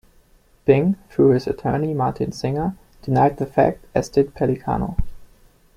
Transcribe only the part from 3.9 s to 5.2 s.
as did Pellicano.